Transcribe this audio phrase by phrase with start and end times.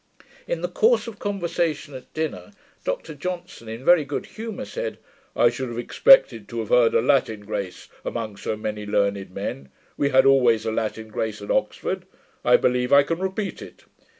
[0.47, 2.53] In the course of conversation at dinner,
[2.83, 4.97] Dr Johnson, in very good humour, said,
[5.35, 9.69] 'I should have expected to have heard a Latin grace, among so many learned men:
[9.97, 12.05] we had always a Latin grace at Oxford.
[12.43, 13.83] I believe I can repeat it.'